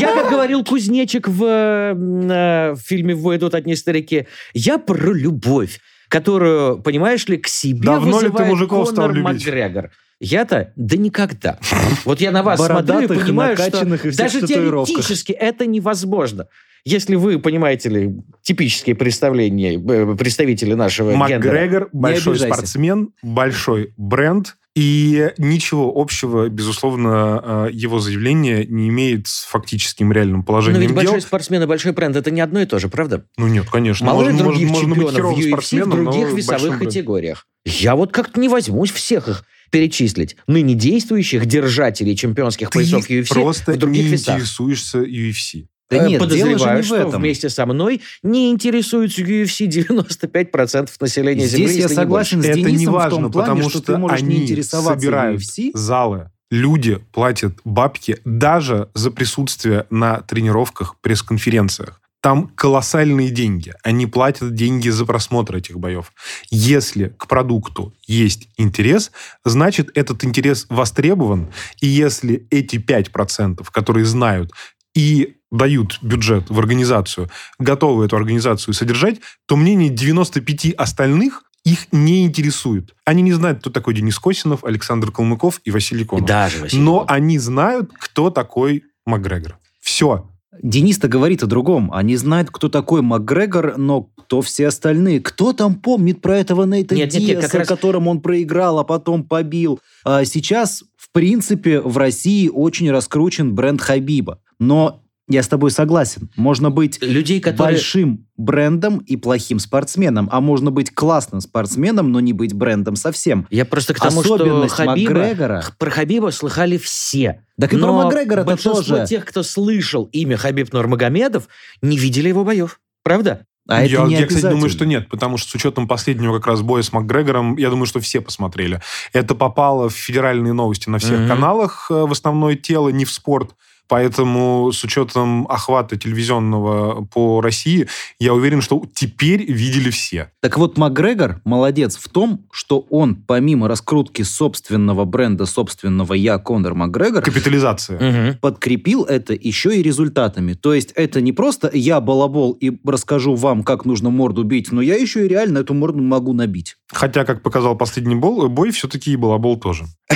[0.00, 5.80] я, как говорил кузнечик в, э, в фильме «В идут одни старики», я про любовь,
[6.08, 9.46] которую, понимаешь ли, к себе Давно ли ты вызывает мужиков стал Конор любить?
[9.46, 9.90] Макгрегор.
[10.20, 10.72] Я-то?
[10.76, 11.58] Да никогда.
[12.04, 16.46] Вот я на вас смотрю и Бородатых, понимаю, что и даже теоретически это невозможно.
[16.84, 21.38] Если вы, понимаете ли, типические представления, э, представители нашего гендера.
[21.38, 22.54] Макгрегор большой обижайся.
[22.54, 30.38] спортсмен, большой бренд, и ничего общего, безусловно, э, его заявление не имеет с фактическим реальным
[30.38, 30.96] Но положением ведь дел.
[30.96, 33.26] большой спортсмен и большой бренд это не одно и то же, правда?
[33.36, 34.06] Ну нет, конечно.
[34.06, 37.46] Мало Можно- других можно- чемпионов в UFC в но других весовых категориях.
[37.66, 40.36] Я вот как-то не возьмусь всех их перечислить.
[40.46, 44.36] Ныне действующих держателей чемпионских Ты поясов UFC просто в других не весах.
[44.36, 45.66] интересуешься UFC.
[45.90, 47.20] Да Э, нет, дело же Подозреваю, не в что этом.
[47.20, 52.46] вместе со мной не интересуются UFC 95% населения Земли, Здесь я если не согласен с
[52.46, 55.00] Это Денисом не в важно, том плане, потому что, что ты можешь не они интересоваться
[55.00, 55.70] собирают UFC.
[55.74, 56.30] залы.
[56.50, 61.98] Люди платят бабки даже за присутствие на тренировках, пресс-конференциях.
[62.20, 63.72] Там колоссальные деньги.
[63.82, 66.12] Они платят деньги за просмотр этих боев.
[66.50, 69.10] Если к продукту есть интерес,
[69.44, 71.48] значит, этот интерес востребован.
[71.80, 74.52] И если эти 5%, которые знают
[74.94, 77.28] и дают бюджет в организацию,
[77.60, 82.92] готовы эту организацию содержать, то мнение 95 остальных их не интересует.
[83.04, 86.26] Они не знают, кто такой Денис Косинов, Александр Калмыков и Василий И Конов.
[86.26, 87.10] даже Василий Но Конов.
[87.12, 89.58] они знают, кто такой Макгрегор.
[89.80, 90.28] Все.
[90.60, 91.90] Денис-то говорит о другом.
[91.92, 95.20] Они знают, кто такой Макгрегор, но кто все остальные?
[95.20, 98.78] Кто там помнит про этого Нейта Нет, нет, нет, Диаса, как раз- которым он проиграл,
[98.78, 99.80] а потом побил?
[100.04, 104.40] А сейчас, в принципе, в России очень раскручен бренд Хабиба.
[104.58, 106.30] Но я с тобой согласен.
[106.36, 107.76] Можно быть Людей, которые...
[107.76, 113.46] большим брендом и плохим спортсменом, а можно быть классным спортсменом, но не быть брендом совсем.
[113.50, 115.12] Я просто к тому, что Особенность Хабиба...
[115.12, 115.64] Макгрегора...
[115.78, 117.44] Про Хабиба слыхали все.
[117.60, 119.06] Так и про Но Макгрегора-то большинство тоже.
[119.06, 121.48] тех, кто слышал имя Хабиб Нурмагомедов,
[121.82, 122.80] не видели его боев.
[123.04, 123.46] Правда?
[123.68, 126.48] А я, это не я, кстати, думаю, что нет, потому что с учетом последнего как
[126.48, 128.80] раз боя с Макгрегором, я думаю, что все посмотрели.
[129.12, 131.28] Это попало в федеральные новости на всех Мгм.
[131.28, 133.52] каналах э, в основное тело, не в спорт.
[133.88, 140.30] Поэтому с учетом охвата телевизионного по России, я уверен, что теперь видели все.
[140.40, 146.74] Так вот, Макгрегор молодец в том, что он, помимо раскрутки собственного бренда, собственного «Я Конор
[146.74, 148.38] Макгрегор», Капитализация.
[148.40, 150.54] Подкрепил это еще и результатами.
[150.54, 154.80] То есть это не просто «я балабол и расскажу вам, как нужно морду бить», но
[154.80, 156.76] я еще и реально эту морду могу набить.
[156.92, 159.84] Хотя, как показал последний бол- бой, все-таки и балабол тоже.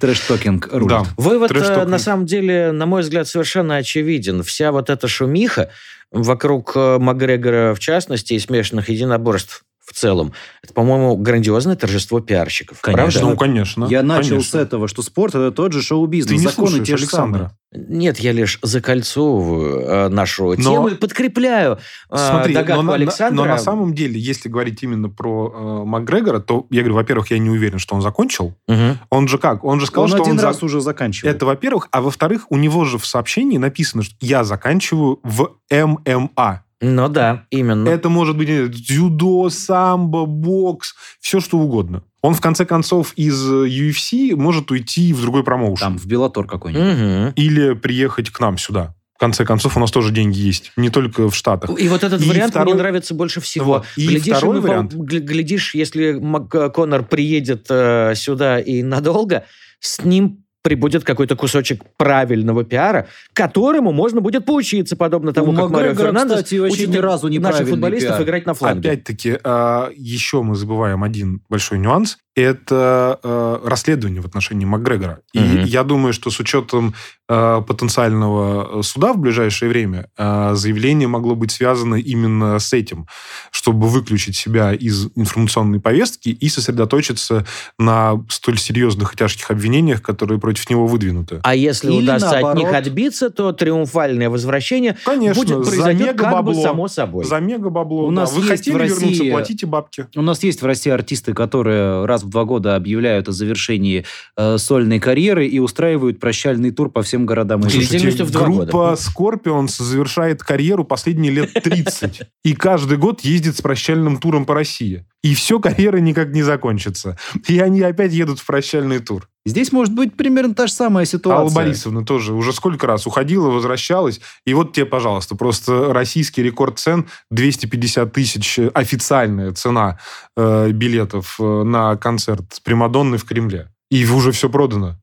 [0.00, 0.88] Трэш-токинг рулит.
[0.88, 1.04] Да.
[1.16, 4.42] Вывод, э, на самом деле, на мой взгляд, совершенно очевиден.
[4.42, 5.70] Вся вот эта шумиха
[6.10, 12.80] вокруг э, Макгрегора в частности и смешанных единоборств в целом, это, по-моему, грандиозное торжество пиарщиков.
[12.80, 13.22] Конечно.
[13.22, 13.86] Ну, конечно.
[13.86, 14.50] Я начал конечно.
[14.50, 16.28] с этого, что спорт это тот же шоу-бизнес.
[16.30, 17.38] Ты не Законы слушаешь те же Александра.
[17.38, 17.56] самые.
[17.88, 21.78] Нет, я лишь закольцовываю э, нашу Но- тему и подкрепляю
[22.10, 23.36] э, Смотри, догадку но, на- Александра.
[23.36, 27.38] но на самом деле, если говорить именно про э, Макгрегора, то я говорю, во-первых, я
[27.38, 28.54] не уверен, что он закончил.
[28.68, 28.98] Мгм.
[29.10, 29.62] Он же как?
[29.64, 31.30] Он же сказал, Он что один он за- раз уже заканчивал.
[31.32, 31.88] Это, во-первых.
[31.92, 36.64] А во-вторых, у него же в сообщении написано, что я заканчиваю в ММА.
[36.80, 37.88] Ну да, именно.
[37.88, 42.02] Это может быть дзюдо, самбо, бокс, все что угодно.
[42.22, 45.86] Он, в конце концов, из э, UFC может уйти в другой промоушен.
[45.86, 46.96] Там, в Беллатор какой-нибудь.
[46.98, 47.32] Мгм.
[47.36, 48.94] Или приехать к нам сюда.
[49.16, 50.72] В конце концов, у нас тоже деньги есть.
[50.76, 51.78] Не только в Штатах.
[51.78, 53.64] И вот этот И вариант второй- мне нравится больше всего.
[53.66, 53.86] Вот.
[53.96, 54.94] И глядишь, второй ему, вариант.
[54.94, 59.44] гля- глядишь, если Мак- Конор приедет э, сюда и надолго,
[59.78, 65.70] с ним прибудет какой-то кусочек правильного пиара, которому можно будет поучиться, подобно тому, У как
[65.70, 68.22] Марио Фернандес кстати, вообще ни разу не наших футболистов пиар.
[68.22, 68.90] играть на фланге.
[68.90, 72.18] Опять-таки, а, еще мы забываем один большой нюанс.
[72.40, 75.20] Это а, расследование в отношении Макгрегора.
[75.32, 76.94] И я думаю, что с учетом
[77.28, 83.06] а, потенциального суда в ближайшее время а, заявление могло быть связано именно с этим,
[83.50, 87.46] чтобы выключить себя из информационной повестки и сосредоточиться
[87.78, 91.40] на столь серьезных и тяжких обвинениях, которые против него выдвинуты.
[91.42, 92.86] А если Или удастся от них наоборот.
[92.86, 96.62] отбиться, то триумфальное возвращение Конечно, будет за произойдет как бы мега-бабло.
[96.62, 97.24] само собой.
[97.24, 98.06] За мега бабло.
[98.06, 98.22] У да.
[98.22, 100.06] нас Вы есть хотели в вернуться, России- платите бабки.
[100.16, 104.04] У нас есть в России артисты, которые раз в два года объявляют о завершении
[104.36, 107.66] э, сольной карьеры и устраивают прощальный тур по всем городам.
[107.66, 112.22] и Слушайте, группа Scorpions завершает карьеру последние лет 30.
[112.44, 115.04] И каждый год ездит с прощальным туром по России.
[115.22, 117.18] И все, карьера никак не закончится.
[117.46, 119.28] И они опять едут в прощальный тур.
[119.46, 121.40] Здесь может быть примерно та же самая ситуация.
[121.40, 124.20] Алла Борисовна тоже уже сколько раз уходила, возвращалась.
[124.44, 129.98] И вот тебе, пожалуйста, просто российский рекорд цен 250 тысяч э, официальная цена
[130.36, 133.70] э, билетов э, на концерт с Примадонной в Кремле.
[133.90, 134.96] И уже все продано.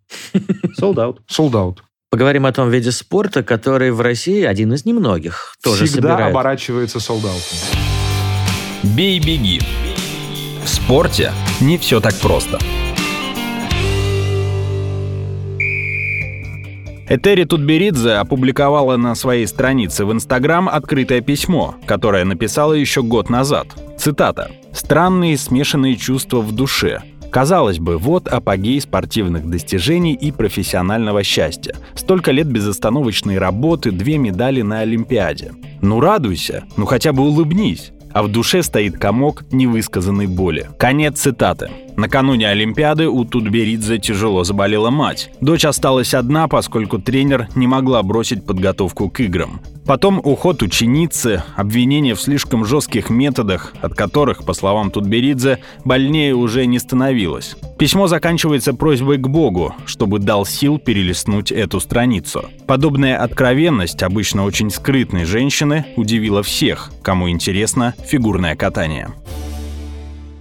[0.80, 1.18] Sold out.
[1.30, 1.78] Sold out.
[2.12, 6.32] Поговорим о том виде спорта, который в России один из немногих тоже Всегда собирает.
[6.32, 7.44] оборачивается sold out.
[8.84, 9.62] Бей-беги.
[10.64, 12.60] В спорте не все так просто.
[17.10, 23.68] Этери Тутберидзе опубликовала на своей странице в Инстаграм открытое письмо, которое написала еще год назад.
[23.98, 24.52] Цитата.
[24.74, 27.02] «Странные смешанные чувства в душе.
[27.32, 31.76] Казалось бы, вот апогей спортивных достижений и профессионального счастья.
[31.96, 35.54] Столько лет безостановочной работы, две медали на Олимпиаде.
[35.82, 40.70] Ну радуйся, ну хотя бы улыбнись а в душе стоит комок невысказанной боли.
[40.80, 41.70] Конец цитаты.
[41.98, 45.32] Накануне Олимпиады у Тутберидзе тяжело заболела мать.
[45.42, 49.62] Дочь осталась одна, поскольку тренер не могла бросить подготовку к играм.
[49.88, 56.68] Потом уход ученицы, обвинения в слишком жестких методах, от которых, по словам Тутберидзе, больнее уже
[56.68, 57.56] не становилось.
[57.80, 62.46] Письмо заканчивается просьбой к Богу, чтобы дал сил перелистнуть эту страницу.
[62.68, 69.10] Подобная откровенность обычно очень скрытной женщины удивила всех, кому интересно фигурное катание.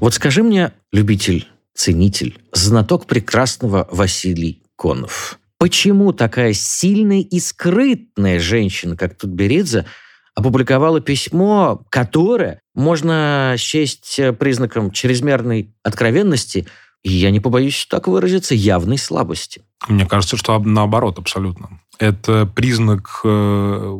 [0.00, 8.96] Вот скажи мне, любитель, ценитель, знаток прекрасного Василий Конов, почему такая сильная и скрытная женщина,
[8.96, 9.86] как Тутберидзе,
[10.34, 16.66] опубликовала письмо, которое можно счесть признаком чрезмерной откровенности
[17.02, 19.62] и, я не побоюсь так выразиться, явной слабости?
[19.88, 21.80] Мне кажется, что об- наоборот абсолютно.
[21.98, 23.96] Это признак э,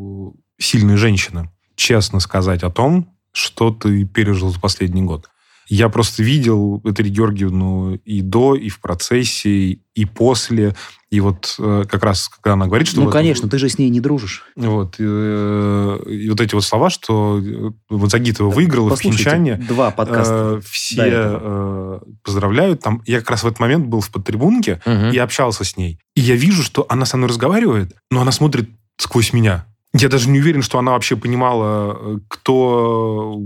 [0.59, 1.50] сильной женщины.
[1.76, 5.30] Честно сказать о том, что ты пережил за последний год.
[5.68, 10.76] Я просто видел Этери Георгиевну и до, и в процессе, и после.
[11.11, 12.98] И вот э, как раз, когда она говорит, что...
[12.98, 14.44] Ну, вот- конечно, ты же с ней не дружишь.
[14.57, 19.90] Вот, э, и вот эти вот слова, что э, вот Загитова выиграла в Пхенчане, два
[19.90, 20.61] подкаста.
[20.70, 22.81] все поздравляют.
[22.81, 25.11] Там, я как раз в этот момент был в подтрибунке, Мгм.
[25.11, 25.98] и общался с ней.
[26.14, 29.66] И я вижу, что она со мной разговаривает, но она смотрит сквозь меня.
[29.94, 33.40] Я даже не уверен, что она вообще понимала, кто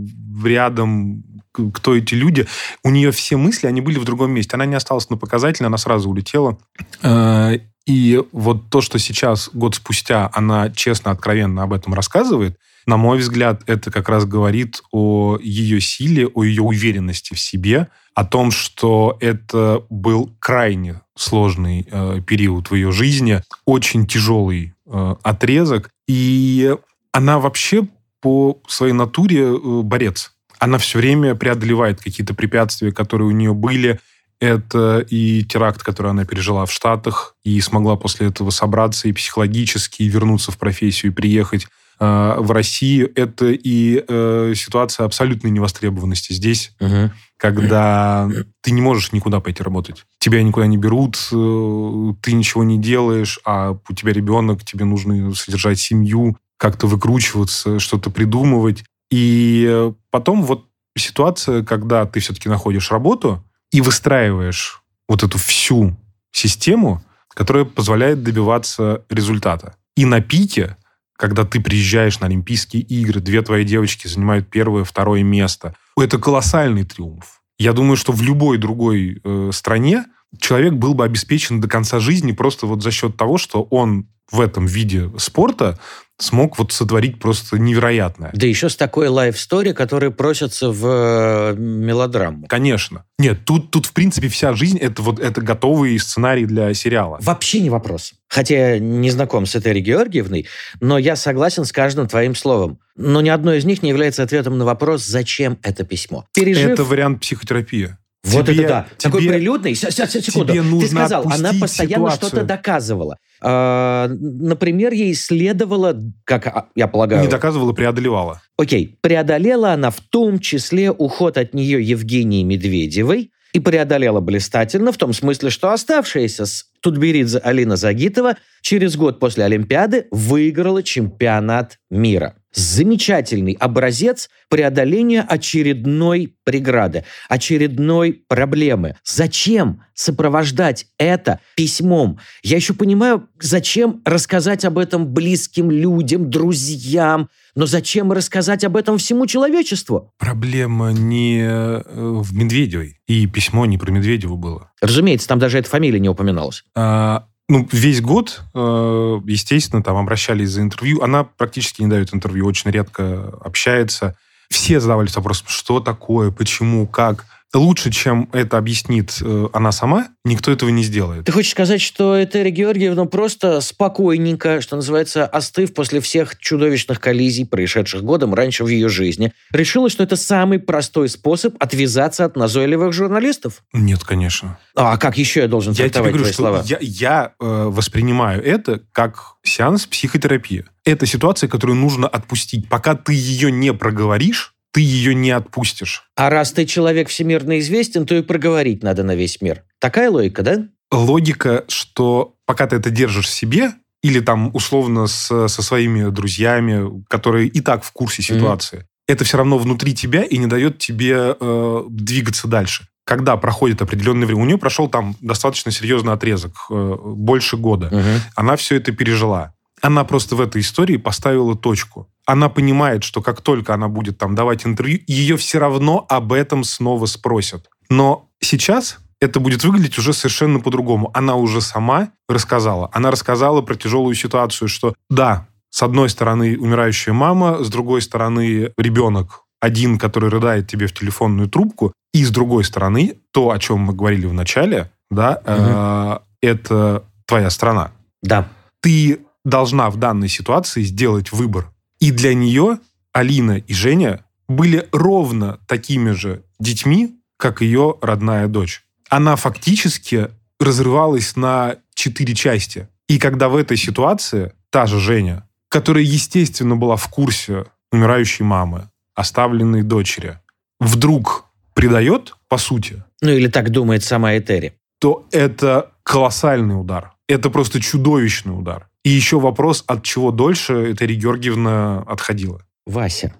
[0.44, 2.46] рядом, кто эти люди.
[2.84, 4.54] У нее все мысли, они были в другом месте.
[4.54, 6.58] Она не осталась на показательно, она сразу улетела.
[7.02, 12.96] Э, И вот то, что сейчас, год спустя, она честно, откровенно об этом рассказывает, на
[12.96, 18.24] мой взгляд, это как раз говорит о ее силе, о ее уверенности в себе, о
[18.24, 25.90] том, что это был крайне сложный э, период в ее жизни, очень тяжелый э, отрезок.
[26.08, 26.74] И
[27.12, 27.86] она вообще
[28.20, 30.32] по своей натуре э, борец.
[30.60, 33.98] Она все время преодолевает какие-то препятствия, которые у нее были.
[34.40, 40.02] Это и теракт, который она пережила в Штатах, и смогла после этого собраться и психологически,
[40.02, 41.66] и вернуться в профессию, и приехать
[41.98, 43.10] э, в Россию.
[43.14, 47.10] Это и э, ситуация абсолютной невостребованности здесь, угу.
[47.38, 48.28] когда
[48.60, 50.04] ты не можешь никуда пойти работать.
[50.18, 55.34] Тебя никуда не берут, э, ты ничего не делаешь, а у тебя ребенок, тебе нужно
[55.34, 58.84] содержать семью, как-то выкручиваться, что-то придумывать.
[59.10, 65.96] И э, потом вот ситуация, когда ты все-таки находишь работу и выстраиваешь вот эту всю
[66.32, 69.76] систему, которая позволяет добиваться результата.
[69.96, 70.76] И на пике,
[71.16, 76.84] когда ты приезжаешь на Олимпийские игры, две твои девочки занимают первое, второе место, это колоссальный
[76.84, 77.42] триумф.
[77.58, 80.06] Я думаю, что в любой другой э, стране
[80.38, 84.40] человек был бы обеспечен до конца жизни просто вот за счет того, что он в
[84.40, 85.78] этом виде спорта
[86.22, 88.30] смог вот сотворить просто невероятное.
[88.34, 92.46] Да еще с такой лайф-стори, которая просится в э, мелодраму.
[92.46, 93.04] Конечно.
[93.18, 97.18] Нет, тут, тут в принципе вся жизнь это вот это готовый сценарий для сериала.
[97.22, 98.12] Вообще не вопрос.
[98.28, 100.46] Хотя я не знаком с Этерой Георгиевной,
[100.80, 102.78] но я согласен с каждым твоим словом.
[102.96, 106.26] Но ни одно из них не является ответом на вопрос, зачем это письмо.
[106.34, 106.70] Пережив...
[106.70, 107.96] Это вариант психотерапии.
[108.24, 108.86] Вот тебе, это да.
[108.98, 109.74] Тебе, Такой прилюдный.
[109.74, 110.52] Секунду.
[110.52, 113.16] Тебе нужно Ты сказал, она постоянно что-то доказывала.
[113.42, 117.22] А, например, ей следовало, как а, я полагаю...
[117.22, 118.42] Не доказывала, преодолевала.
[118.58, 118.98] Окей.
[119.00, 125.12] Преодолела она в том числе уход от нее Евгении Медведевой, и преодолела блистательно, в том
[125.12, 132.36] смысле, что оставшаяся с Тутберидзе Алина Загитова через год после Олимпиады выиграла чемпионат мира.
[132.52, 138.96] Замечательный образец преодоления очередной преграды, очередной проблемы.
[139.04, 142.18] Зачем сопровождать это письмом?
[142.42, 148.98] Я еще понимаю, зачем рассказать об этом близким людям, друзьям, но зачем рассказать об этом
[148.98, 150.12] всему человечеству?
[150.18, 153.00] Проблема не э, в Медведевой.
[153.06, 154.72] И письмо не про Медведеву было.
[154.80, 156.64] Разумеется, там даже эта фамилия не упоминалась.
[156.74, 161.02] А, ну, весь год, э, естественно, там обращались за интервью.
[161.02, 164.16] Она практически не дает интервью, очень редко общается.
[164.48, 167.26] Все задавались вопросом, что такое, почему, как
[167.58, 171.24] лучше, чем это объяснит э, она сама, никто этого не сделает.
[171.24, 177.46] Ты хочешь сказать, что Этери Георгиевна просто спокойненько, что называется, остыв после всех чудовищных коллизий,
[177.46, 182.92] происшедших годом раньше в ее жизни, решила, что это самый простой способ отвязаться от назойливых
[182.92, 183.62] журналистов?
[183.72, 184.58] Нет, конечно.
[184.76, 186.62] А как еще я должен я тебе говорю, твои что слова?
[186.64, 190.64] Я, я э, воспринимаю это как сеанс психотерапии.
[190.84, 192.68] Это ситуация, которую нужно отпустить.
[192.68, 196.04] Пока ты ее не проговоришь, ты ее не отпустишь.
[196.16, 199.64] А раз ты человек всемирно известен, то и проговорить надо на весь мир.
[199.78, 200.68] Такая логика, да?
[200.92, 207.04] Логика, что пока ты это держишь в себе, или там условно с, со своими друзьями,
[207.08, 208.84] которые и так в курсе ситуации, mm-hmm.
[209.08, 212.86] это все равно внутри тебя и не дает тебе э, двигаться дальше.
[213.04, 218.20] Когда проходит определенное время, у нее прошел там достаточно серьезный отрезок, э, больше года, mm-hmm.
[218.36, 219.54] она все это пережила.
[219.82, 224.36] Она просто в этой истории поставила точку она понимает, что как только она будет там
[224.36, 227.68] давать интервью, ее все равно об этом снова спросят.
[227.88, 231.10] Но сейчас это будет выглядеть уже совершенно по-другому.
[231.12, 232.88] Она уже сама рассказала.
[232.92, 238.72] Она рассказала про тяжелую ситуацию, что да, с одной стороны умирающая мама, с другой стороны
[238.78, 243.80] ребенок один, который рыдает тебе в телефонную трубку, и с другой стороны то, о чем
[243.80, 246.22] мы говорили в начале, да, угу.
[246.44, 247.90] э, это твоя страна.
[248.22, 248.48] Да.
[248.82, 251.66] Ты должна в данной ситуации сделать выбор.
[252.00, 252.78] И для нее
[253.12, 258.84] Алина и Женя были ровно такими же детьми, как ее родная дочь.
[259.08, 262.88] Она фактически разрывалась на четыре части.
[263.08, 268.88] И когда в этой ситуации та же Женя, которая, естественно, была в курсе умирающей мамы,
[269.14, 270.38] оставленной дочери,
[270.78, 273.02] вдруг предает, по сути...
[273.20, 274.74] Ну или так думает сама Этери.
[274.98, 277.12] То это колоссальный удар.
[277.30, 278.88] Это просто чудовищный удар.
[279.04, 282.66] И еще вопрос, от чего дольше Этери Георгиевна отходила.
[282.86, 283.32] Вася,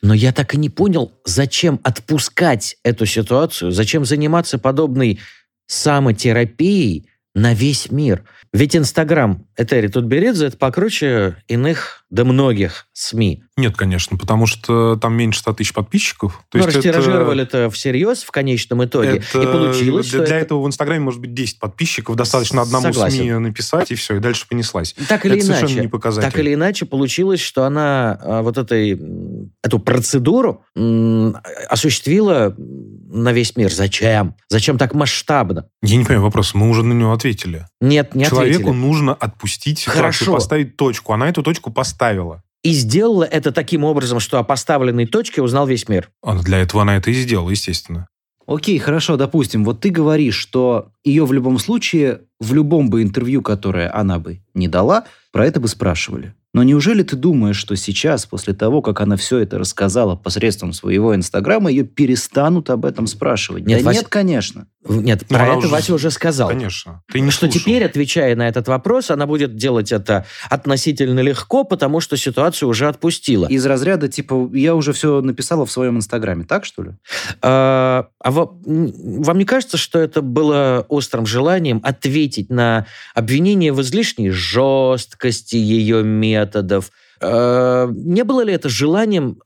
[0.00, 5.20] но я так и не понял, зачем отпускать эту ситуацию, зачем заниматься подобной
[5.66, 8.24] самотерапией, на весь мир.
[8.52, 13.42] Ведь Инстаграм Этери Тутберидзе это покруче иных, да многих СМИ.
[13.56, 16.44] Нет, конечно, потому что там меньше 100 тысяч подписчиков.
[16.50, 17.58] То ну, растиражировали это...
[17.58, 19.22] это всерьез в конечном итоге.
[19.32, 19.42] Это...
[19.42, 20.44] И получилось, Для, для это...
[20.44, 23.18] этого в Инстаграме может быть 10 подписчиков, достаточно одному Согласен.
[23.18, 24.94] СМИ написать, и все, и дальше понеслась.
[25.08, 26.28] Так или это иначе, совершенно не показатель.
[26.28, 29.00] Так или иначе, получилось, что она а, вот этой,
[29.62, 30.64] эту процедуру
[31.68, 33.72] осуществила на весь мир.
[33.72, 34.34] Зачем?
[34.48, 35.68] Зачем так масштабно?
[35.82, 36.54] Я не понимаю вопрос.
[36.54, 37.66] Мы уже на него ответили.
[37.80, 38.80] Нет, не Человеку ответили.
[38.80, 40.34] нужно отпустить ситуацию, Хорошо.
[40.34, 41.12] поставить точку.
[41.12, 42.42] Она эту точку поставила.
[42.62, 46.10] И сделала это таким образом, что о поставленной точке узнал весь мир.
[46.22, 48.08] А Для этого она это и сделала, естественно.
[48.46, 53.42] Окей, хорошо, допустим, вот ты говоришь, что ее в любом случае, в любом бы интервью,
[53.42, 56.34] которое она бы не дала, про это бы спрашивали.
[56.54, 61.14] Но неужели ты думаешь, что сейчас, после того, как она все это рассказала посредством своего
[61.14, 63.66] Инстаграма, ее перестанут об этом спрашивать?
[63.66, 64.66] Нет, да Вася- нет, конечно.
[64.88, 66.48] Нет, Ну, про это уже- Вася уже сказал.
[66.48, 67.02] Конечно.
[67.10, 67.60] Ты не что слушал.
[67.60, 72.86] теперь, отвечая на этот вопрос, она будет делать это относительно легко, потому что ситуацию уже
[72.88, 73.46] отпустила.
[73.46, 76.90] Из разряда, типа, я уже все написала в своем Инстаграме, так что ли?
[77.42, 83.72] А, а ва- м, вам не кажется, что это было острым желанием ответить на обвинение
[83.72, 86.02] в излишней жесткости ее
[86.44, 86.90] методов?
[87.20, 89.38] А, не было ли это желанием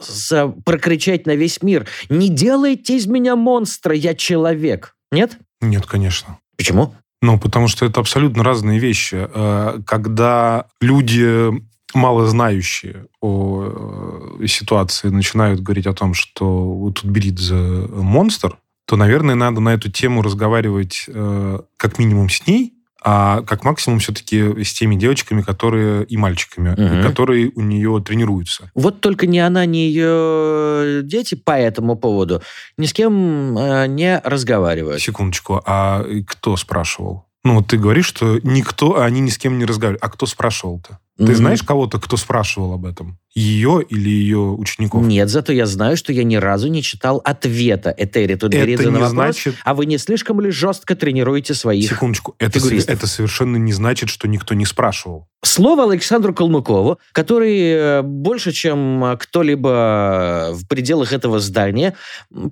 [0.65, 4.95] прокричать на весь мир «Не делайте из меня монстра, я человек»?
[5.13, 5.39] Нет?
[5.61, 6.39] Нет, конечно.
[6.57, 6.95] Почему?
[7.23, 9.29] Ну, потому что это абсолютно разные вещи.
[9.33, 11.51] Э, Когда люди
[11.95, 18.97] мало знающие о э, ситуации начинают говорить о том, что вот тут Беридзе монстр, то,
[18.97, 24.65] наверное, надо на эту тему разговаривать э, как минимум с ней, а как максимум все-таки
[24.65, 27.03] с теми девочками, которые и мальчиками, Мгм.
[27.09, 28.71] которые у нее тренируются.
[28.75, 32.43] Вот только ни она, ни ее дети по этому поводу
[32.77, 35.01] ни с кем э, не разговаривают.
[35.01, 37.28] Секундочку, а кто спрашивал?
[37.49, 40.05] Ну, вот ты говоришь, что никто, а они ни с кем не разговаривают.
[40.05, 40.99] А кто спрашивал-то?
[41.17, 41.35] Ты Мгм.
[41.35, 43.19] знаешь кого-то, кто спрашивал об этом?
[43.35, 45.03] Ее или ее учеников?
[45.03, 48.97] Нет, зато я знаю, что я ни разу не читал ответа Этери Тутберидзе Это на
[48.97, 49.55] не вопрос, значит...
[49.65, 51.89] а вы не слишком ли жестко тренируете своих?
[51.89, 52.35] Секундочку.
[52.39, 52.95] Это, фигуристов.
[52.95, 55.27] это совершенно не значит, что никто не спрашивал.
[55.43, 61.95] Слово Александру Калмыкову, который э, больше, чем э, кто-либо в пределах этого здания,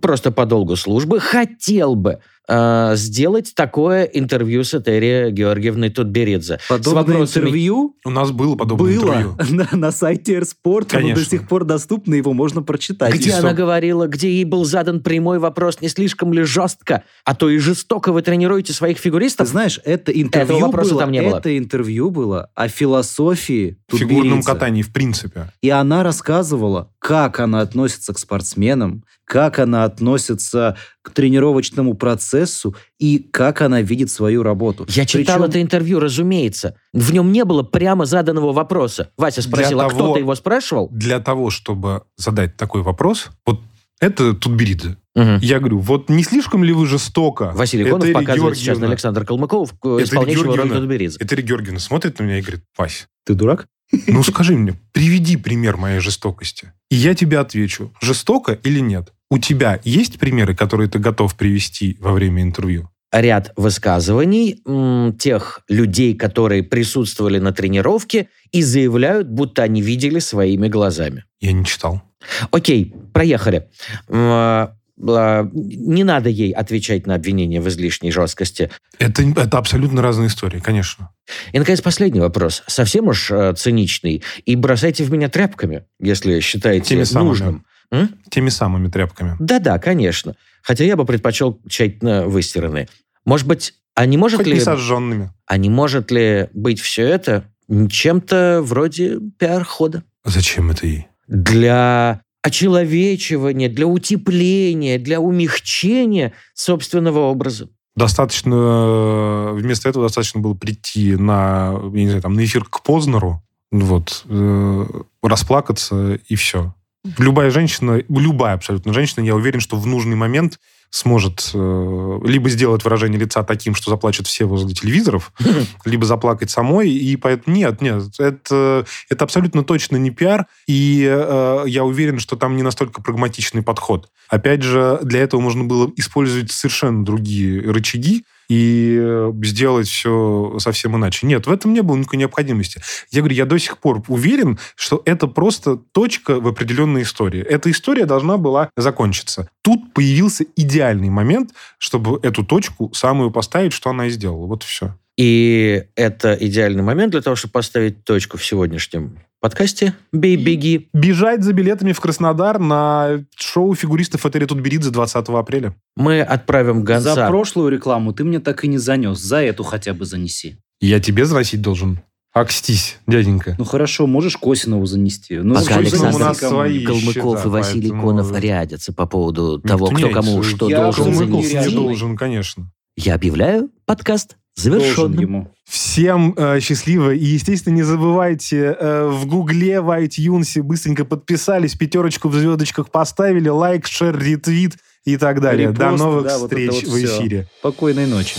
[0.01, 6.59] просто по долгу службы, хотел бы э, сделать такое интервью с Этери Георгиевной Тутберидзе.
[6.68, 9.36] Подобное вопросами- интервью У нас было подобное было интервью.
[9.72, 13.14] на, на сайте Эрспорт, оно до сих пор доступно, его можно прочитать.
[13.14, 13.57] Где И она что?
[13.57, 18.12] говорила, где ей был задан прямой вопрос, не слишком ли жестко, а то и жестоко
[18.12, 19.49] вы тренируете своих Ты фигуристов?
[19.49, 21.38] знаешь, это интервью Этого было, там не было.
[21.38, 24.47] это интервью было о философии В фигурном Тутберидзе.
[24.53, 25.53] катании, в принципе.
[25.62, 33.18] И она рассказывала, как она относится к спортсменам, как она относится к тренировочному процессу и
[33.18, 34.86] как она видит свою работу.
[34.88, 36.74] Я читал Причем- это интервью, разумеется.
[36.92, 39.11] В нем не было прямо заданного вопроса.
[39.16, 40.88] Вася спросил, Для а того- кто-то его спрашивал?
[40.90, 43.61] Для того, чтобы задать такой вопрос, вот
[44.00, 44.96] это Тутберидзе.
[45.14, 45.38] Мгм.
[45.42, 47.52] Я говорю, вот не слишком ли вы жестоко?
[47.54, 50.80] Василий Конов Этери показывает сейчас на Георгиевна- Александр Калмыков, Этери исполняющего роль Георгиевна.
[50.80, 51.18] Тутберидзе.
[51.20, 53.68] Этери Георгиевна смотрит на меня и говорит, Вась, Ты дурак?
[54.07, 56.72] Ну скажи мне, приведи пример моей жестокости.
[56.91, 59.12] И я тебе отвечу, жестоко или нет.
[59.30, 62.91] У тебя есть примеры, которые ты готов привести во время интервью?
[63.12, 70.68] Ряд высказываний м, тех людей, которые присутствовали на тренировке и заявляют, будто они видели своими
[70.68, 71.24] глазами.
[71.41, 72.03] Я не читал.
[72.51, 73.68] Окей, проехали.
[74.09, 78.70] А, Не надо ей отвечать на обвинения в излишней жесткости.
[78.99, 81.11] Это, это абсолютно разные истории, конечно.
[81.53, 82.62] И, наконец, последний вопрос.
[82.66, 84.22] Совсем уж э, циничный.
[84.44, 87.28] И бросайте в меня тряпками, если считаете Теми самыми.
[87.28, 87.66] нужным.
[87.90, 88.11] М?
[88.30, 89.36] Теми самыми тряпками.
[89.38, 90.34] Да-да, конечно.
[90.62, 92.88] Хотя я бы предпочел тщательно выстиранные.
[93.24, 94.55] Может быть, а не может Хоть ли...
[94.55, 95.30] не сожженными.
[95.47, 100.03] А не может ли быть все это чем-то вроде пиар-хода?
[100.24, 101.07] Зачем это ей?
[101.28, 107.68] Для очеловечивания, для утепления, для умягчения собственного образа.
[107.97, 112.82] Достаточно, э, вместо этого достаточно было прийти на, я не знаю, там, на эфир к
[112.84, 113.42] Познеру,
[113.72, 114.86] вот, э,
[115.22, 116.72] расплакаться и все.
[117.18, 120.61] Любая женщина, любая абсолютно женщина, я уверен, что в нужный момент
[120.97, 125.30] сможет э, либо сделать выражение лица таким, что заплачут все возле телевизоров,
[125.84, 126.90] либо заплакать самой.
[126.90, 130.47] И поэтому нет, нет, это, это абсолютно точно не пиар.
[130.66, 134.09] И э, я уверен, что там не настолько прагматичный подход.
[134.28, 140.97] Опять же, для этого можно было использовать совершенно другие рычаги и э, сделать все совсем
[140.97, 141.26] иначе.
[141.26, 142.80] Нет, в этом не было никакой необходимости.
[143.11, 147.42] Я говорю, я до сих пор уверен, что это просто точка в определенной истории.
[147.42, 149.49] Эта история должна была закончиться.
[149.62, 154.47] Тут появился идеальный момент, чтобы эту точку самую поставить, что она и сделала.
[154.47, 154.94] Вот и все.
[155.16, 160.89] И это идеальный момент для того, чтобы поставить точку в сегодняшнем подкасте «Бей, беги».
[160.93, 165.74] Бежать за билетами в Краснодар на шоу фигуристов Этери Тутберидзе 20 апреля.
[165.97, 167.14] Мы отправим гонца.
[167.14, 169.18] За прошлую рекламу ты мне так и не занес.
[169.18, 170.57] За эту хотя бы занеси.
[170.80, 172.01] Я тебе заносить должен.
[172.32, 173.55] Акстись, дяденька.
[173.59, 175.39] Ну хорошо, можешь Косинову занести.
[175.39, 179.59] Ну, Пока Александр у нас свои Калмыков счета, и Василий поэтому- Конов рядятся по поводу
[179.59, 181.55] того, Никто кто не кому что Я должен Калмыков занести.
[181.55, 181.72] рядный.
[181.74, 182.70] должен, конечно.
[182.99, 185.20] Я объявляю подкаст завершенным.
[185.20, 185.52] ему.
[185.68, 187.14] Всем э, счастливо.
[187.14, 193.48] И, естественно, не забывайте э, в Гугле, в iTunes быстренько подписались, пятерочку в звездочках поставили,
[193.48, 195.70] лайк, шер, ретвит и так далее.
[195.70, 197.18] До Репост, новых да, вот встреч вот в всё.
[197.18, 197.48] эфире.
[197.61, 198.36] Спокойной ночи.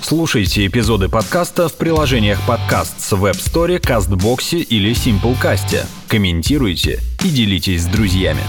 [0.00, 5.86] Слушайте эпизоды подкаста в приложениях подкаст с Web Store, CastBox или Simplecast.
[6.08, 8.42] Комментируйте и делитесь с друзьями.